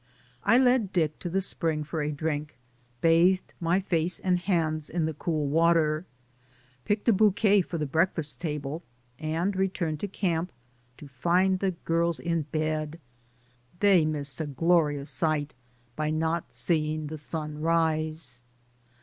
I 0.43 0.57
led 0.57 0.91
Dick 0.91 1.19
to 1.19 1.29
the 1.29 1.41
spring 1.41 1.83
for 1.83 2.01
a 2.01 2.11
drink, 2.11 2.57
bathed 3.01 3.53
my 3.59 3.79
face 3.79 4.17
and 4.19 4.39
hands 4.39 4.89
in 4.89 5.05
the 5.05 5.13
cool 5.13 5.45
water, 5.45 6.05
picked 6.85 7.07
a 7.07 7.13
bouquet 7.13 7.61
for 7.61 7.77
the 7.77 7.85
breakfast 7.85 8.41
table, 8.41 8.81
and 9.19 9.55
returned 9.55 9.99
to 9.99 10.07
camp 10.07 10.51
to 10.97 11.07
find 11.07 11.59
the 11.59 11.75
girls 11.85 12.19
in 12.19 12.47
bed. 12.51 12.99
They 13.79 14.03
missed 14.03 14.41
a 14.41 14.47
glorious 14.47 15.11
sight 15.11 15.53
by 15.95 16.09
not 16.09 16.51
seeing 16.51 17.05
the 17.05 17.19
sun 17.19 17.61
rise. 17.61 18.41